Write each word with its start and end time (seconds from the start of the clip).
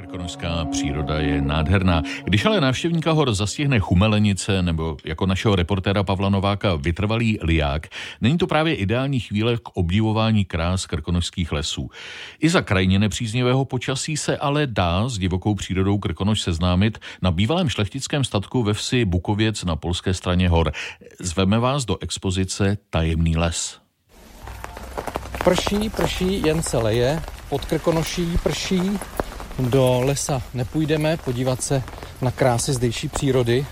Krkonožská 0.00 0.64
příroda 0.64 1.18
je 1.18 1.42
nádherná. 1.42 2.02
Když 2.24 2.44
ale 2.44 2.60
návštěvníka 2.60 3.12
hor 3.12 3.34
zastihne 3.34 3.80
chumelenice 3.80 4.62
nebo 4.62 4.96
jako 5.04 5.26
našeho 5.26 5.56
reportéra 5.56 6.02
Pavla 6.02 6.28
Nováka 6.28 6.74
vytrvalý 6.74 7.38
liák, 7.42 7.86
není 8.20 8.38
to 8.38 8.46
právě 8.46 8.74
ideální 8.74 9.20
chvíle 9.20 9.56
k 9.56 9.68
obdivování 9.74 10.44
krás 10.44 10.86
krkonožských 10.86 11.52
lesů. 11.52 11.90
I 12.40 12.48
za 12.48 12.62
krajně 12.62 12.98
nepříznivého 12.98 13.64
počasí 13.64 14.16
se 14.16 14.36
ale 14.36 14.66
dá 14.66 15.08
s 15.08 15.18
divokou 15.18 15.54
přírodou 15.54 15.98
Krkonož 15.98 16.40
seznámit 16.40 16.98
na 17.22 17.30
bývalém 17.30 17.68
šlechtickém 17.68 18.24
statku 18.24 18.62
ve 18.62 18.74
vsi 18.74 19.04
Bukověc 19.04 19.64
na 19.64 19.76
polské 19.76 20.14
straně 20.14 20.48
hor. 20.48 20.72
Zveme 21.20 21.58
vás 21.58 21.84
do 21.84 21.96
expozice 22.00 22.78
Tajemný 22.90 23.36
les. 23.36 23.80
Prší, 25.44 25.90
prší, 25.90 26.42
jen 26.42 26.62
se 26.62 26.78
leje, 26.78 27.22
pod 27.48 27.64
Krkonoší 27.64 28.38
prší, 28.42 28.80
do 29.68 30.00
lesa 30.04 30.42
nepůjdeme 30.54 31.16
podívat 31.16 31.62
se 31.62 31.82
na 32.22 32.30
krásy 32.30 32.72
zdejší 32.72 33.08
přírody, 33.08 33.66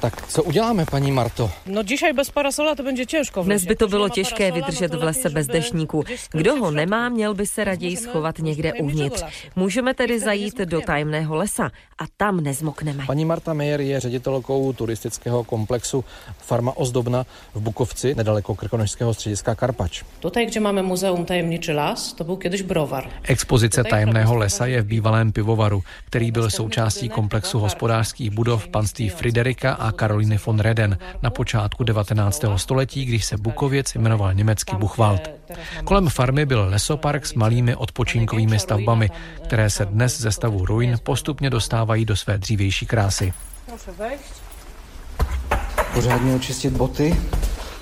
tak 0.00 0.26
co 0.28 0.42
uděláme, 0.42 0.86
paní 0.90 1.12
Marto? 1.12 1.50
No 1.66 1.82
dzisiaj 1.82 2.12
bez 2.12 2.30
parasola 2.30 2.74
to 2.74 2.82
bude 2.82 3.06
těžko. 3.06 3.42
Dnes 3.42 3.64
by 3.64 3.76
to 3.76 3.88
bylo 3.88 4.08
těžké 4.08 4.52
vydržet 4.52 4.94
v 4.94 5.02
lese 5.02 5.30
bez 5.30 5.46
deštníku. 5.46 6.04
Kdo 6.32 6.56
ho 6.56 6.70
nemá, 6.70 7.08
měl 7.08 7.34
by 7.34 7.46
se 7.46 7.64
raději 7.64 7.96
schovat 7.96 8.38
někde 8.38 8.72
uvnitř. 8.72 9.24
Můžeme 9.56 9.94
tedy 9.94 10.20
zajít 10.20 10.58
do 10.58 10.80
tajemného 10.80 11.36
lesa 11.36 11.70
a 11.98 12.04
tam 12.16 12.40
nezmokneme. 12.40 13.06
Paní 13.06 13.24
Marta 13.24 13.52
Mejer 13.52 13.80
je 13.80 14.00
ředitelkou 14.00 14.72
turistického 14.72 15.44
komplexu 15.44 16.04
Farma 16.38 16.76
Ozdobna 16.76 17.26
v 17.54 17.60
Bukovci, 17.60 18.14
nedaleko 18.14 18.54
Krkonožského 18.54 19.14
střediska 19.14 19.54
Karpač. 19.54 20.02
Tutaj, 20.20 20.46
kde 20.46 20.60
máme 20.60 20.82
muzeum 20.82 21.24
Tajemniczy 21.24 21.72
Las, 21.72 22.12
to 22.12 22.24
byl 22.24 22.36
kedyś 22.36 22.62
brovar. 22.62 23.10
Expozice 23.22 23.84
tajemného 23.84 24.36
lesa 24.36 24.66
je 24.66 24.82
v 24.82 24.86
bývalém 24.86 25.32
pivovaru, 25.32 25.82
který 26.06 26.30
byl 26.30 26.50
součástí 26.50 27.08
komplexu 27.08 27.58
hospodářských 27.58 28.30
budov 28.30 28.68
panství 28.68 29.08
Friderika 29.08 29.72
a 29.72 29.89
Karoliny 29.92 30.38
von 30.46 30.60
Reden 30.60 30.98
na 31.22 31.30
počátku 31.30 31.84
19. 31.84 32.44
století, 32.56 33.04
když 33.04 33.24
se 33.24 33.36
Bukověc 33.36 33.94
jmenoval 33.94 34.34
německý 34.34 34.76
Buchwald. 34.76 35.20
Kolem 35.84 36.08
farmy 36.08 36.46
byl 36.46 36.66
lesopark 36.68 37.26
s 37.26 37.34
malými 37.34 37.76
odpočinkovými 37.76 38.58
stavbami, 38.58 39.10
které 39.44 39.70
se 39.70 39.84
dnes 39.84 40.20
ze 40.20 40.32
stavu 40.32 40.64
ruin 40.64 40.98
postupně 41.02 41.50
dostávají 41.50 42.04
do 42.04 42.16
své 42.16 42.38
dřívější 42.38 42.86
krásy. 42.86 43.32
Pořádně 45.94 46.34
očistit 46.34 46.72
boty, 46.72 47.16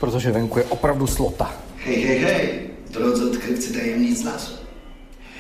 protože 0.01 0.33
venku 0.33 0.59
je 0.59 0.65
opravdu 0.65 1.07
slota. 1.07 1.51
Hej, 1.85 2.05
hej, 2.05 2.19
hej, 2.19 2.61
drodzy 2.93 3.25
odkrywcy 3.25 3.73
tajemnic 3.73 4.25
lasu. 4.25 4.53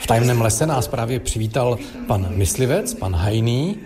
V 0.01 0.07
tajemném 0.07 0.41
lese 0.41 0.67
nás 0.67 0.89
právě 0.89 1.21
přivítal 1.21 1.79
pan 2.07 2.29
myslivec, 2.37 2.95
pan 2.95 3.17
Hajný, 3.17 3.77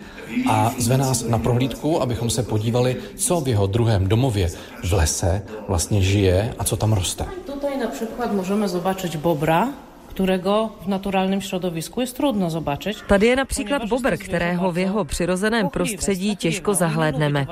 a 0.48 0.72
zve 0.78 0.98
nás 0.98 1.24
na 1.24 1.38
prohlídku, 1.38 2.02
abychom 2.02 2.30
se 2.30 2.42
podívali, 2.42 2.96
co 3.16 3.40
v 3.40 3.48
jeho 3.48 3.66
druhém 3.66 4.08
domově 4.08 4.50
v 4.84 4.92
lese 4.92 5.42
vlastně 5.68 6.02
žije 6.02 6.54
a 6.58 6.64
co 6.64 6.76
tam 6.76 6.92
roste. 6.92 7.24
Tutaj 7.46 7.78
na 7.78 7.88
przykład 7.88 8.32
możemy 8.32 8.68
zobaczyć 8.68 9.16
bobra, 9.16 9.68
kterého 10.12 10.70
v 10.84 10.86
naturálním 10.86 11.40
środowisku 11.40 12.00
je 12.00 12.06
trudno 12.06 12.50
zobaczyć. 12.50 12.96
Tady 13.08 13.26
je 13.26 13.36
například 13.36 13.88
bobr, 13.88 14.16
kterého 14.16 14.72
v 14.72 14.78
jeho 14.78 15.04
přirozeném 15.04 15.68
prostředí 15.68 16.36
těžko 16.36 16.74
zahlédneme. 16.74 17.46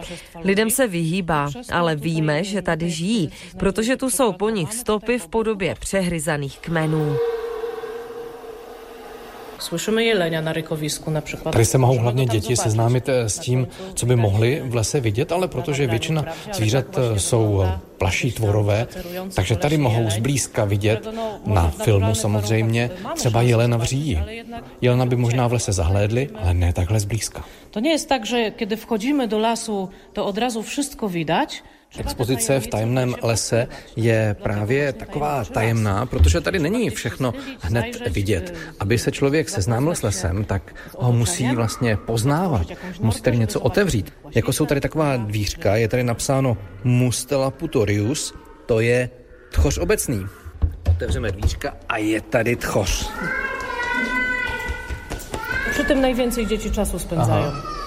Lidem 0.45 0.71
se 0.71 0.87
vyhýbá, 0.87 1.49
ale 1.73 1.97
víme, 1.97 2.45
že 2.45 2.63
tady 2.63 2.91
žijí, 2.91 3.31
protože 3.57 3.97
tu 3.97 4.11
jsou 4.11 4.33
po 4.33 4.51
nich 4.51 4.75
stopy 4.75 5.19
v 5.19 5.29
podobě 5.29 5.75
přehryzaných 5.81 6.59
kmenů. 6.59 7.17
Slyšíme 9.61 10.05
jelenia 10.05 10.41
na 10.41 10.53
rykovisku 10.53 11.11
například. 11.11 11.53
Tady 11.53 11.65
se 11.65 11.79
mohou 11.79 11.99
hlavně 11.99 12.27
děti 12.27 12.57
seznámit 12.57 13.09
eh, 13.09 13.29
s 13.29 13.39
tím, 13.39 13.69
co 13.95 14.07
by 14.07 14.17
mohli 14.17 14.63
v 14.65 14.75
lese 14.75 15.01
vidět, 15.01 15.33
ale 15.33 15.49
protože 15.49 15.87
většina 15.87 16.25
zvířat 16.53 16.99
eh, 16.99 17.19
jsou 17.19 17.65
plaší 17.99 18.33
tvorové, 18.33 18.87
takže 19.35 19.57
tady 19.57 19.77
mohou 19.79 20.11
zblízka 20.11 20.65
vidět 20.65 21.09
na 21.47 21.69
filmu 21.71 22.15
samozřejmě 22.15 22.91
třeba 23.15 23.43
jelena 23.43 23.77
v 23.77 23.85
říji. 23.85 24.19
Jelena 24.81 25.07
by 25.07 25.17
možná 25.17 25.47
v 25.47 25.53
lese 25.53 25.73
zahlédli, 25.73 26.29
ale 26.35 26.55
ne 26.55 26.73
takhle 26.73 27.01
zblízka. 27.01 27.45
To 27.71 27.81
nie 27.81 27.91
jest 27.91 28.09
tak, 28.09 28.27
že 28.27 28.51
kiedy 28.51 28.77
wchodzimy 28.77 29.27
do 29.29 29.39
lasu, 29.39 29.89
to 30.13 30.27
od 30.27 30.39
razu 30.39 30.63
wszystko 30.63 31.09
widać, 31.09 31.63
Expozice 31.99 32.61
v 32.61 32.67
tajemném 32.67 33.15
lese 33.23 33.67
je 33.97 34.37
právě 34.43 34.93
taková 34.93 35.45
tajemná, 35.45 36.07
protože 36.07 36.41
tady 36.41 36.59
není 36.59 36.91
všechno 36.91 37.35
hned 37.61 38.09
vidět. 38.09 38.55
Aby 38.81 38.99
se 38.99 39.13
člověk 39.13 39.49
seznámil 39.49 39.95
s 39.95 40.03
lesem, 40.03 40.45
tak 40.45 40.75
ho 40.99 41.13
musí 41.13 41.55
vlastně 41.55 41.97
poznávat. 41.97 42.67
Musí 43.01 43.23
tady 43.23 43.39
něco 43.39 43.61
otevřít. 43.61 44.13
Jako 44.35 44.53
jsou 44.53 44.67
tady 44.67 44.81
taková 44.81 45.17
dvířka, 45.17 45.77
je 45.77 45.89
tady 45.89 46.03
napsáno 46.05 46.57
Mustela 46.85 47.51
putorius, 47.51 48.35
to 48.67 48.81
je 48.81 49.11
tchoř 49.51 49.79
obecný. 49.79 50.27
Otevřeme 50.91 51.33
dvířka 51.33 51.77
a 51.89 51.97
je 51.97 52.21
tady 52.21 52.57
tchoř. 52.57 53.11
Při 55.71 55.85
tym 55.85 56.01
najwięcej 56.01 56.47
dzieci 56.47 56.71
czasu 56.71 56.99
spędzają. 56.99 57.45
Aha. 57.45 57.80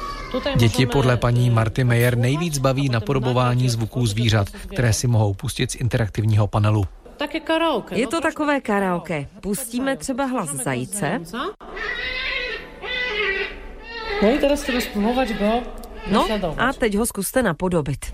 Děti 0.56 0.86
podle 0.86 1.18
paní 1.18 1.50
Marty 1.50 1.84
Meyer 1.84 2.18
nejvíc 2.18 2.58
baví 2.58 2.90
napodobování 2.90 3.70
zvuků 3.70 4.06
zvířat, 4.06 4.50
které 4.50 4.94
si 4.94 5.08
mohou 5.08 5.34
pustit 5.34 5.72
z 5.72 5.76
interaktivního 5.76 6.48
panelu. 6.48 6.86
Také 7.18 7.40
karaoke. 7.40 8.00
Je 8.00 8.08
to 8.08 8.22
takové 8.22 8.62
karaoke. 8.62 9.28
Pustíme 9.42 9.98
třeba 9.98 10.26
hlas 10.26 10.50
zajíce. 10.50 11.22
No 14.22 14.30
i 14.30 14.40
teraz 14.40 14.64
chceme 14.64 14.82
spróbować 14.82 15.34
go 15.34 15.64
No 16.12 16.28
a 16.58 16.74
teď 16.74 16.96
ho 16.96 17.06
zkuste 17.06 17.44
napodobit. 17.44 18.12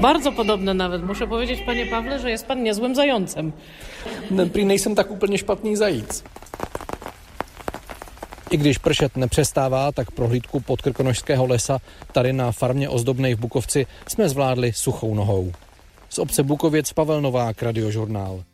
Bardzo 0.00 0.32
podobne 0.32 0.74
nawet. 0.74 1.02
Muszę 1.02 1.26
powiedzieć, 1.26 1.62
panie 1.66 1.86
Pawle, 1.86 2.18
że 2.18 2.30
jest 2.30 2.46
pan 2.46 2.62
niezłym 2.62 2.94
zającem. 2.94 3.52
Prý 4.52 4.64
nejsem 4.64 4.94
tak 4.94 5.10
úplně 5.10 5.38
špatný 5.38 5.76
zajíc. 5.76 6.24
I 8.50 8.56
když 8.56 8.78
pršet 8.78 9.16
nepřestává, 9.16 9.92
tak 9.92 10.10
prohlídku 10.10 10.60
podkrkonožského 10.60 11.46
lesa 11.46 11.78
tady 12.12 12.32
na 12.32 12.52
farmě 12.52 12.88
Ozdobnej 12.88 13.34
v 13.34 13.38
Bukovci 13.38 13.86
jsme 14.08 14.28
zvládli 14.28 14.72
suchou 14.72 15.14
nohou. 15.14 15.52
Z 16.10 16.18
obce 16.18 16.42
Bukověc 16.42 16.92
Pavel 16.92 17.20
Novák, 17.20 17.62
Radiožurnál. 17.62 18.44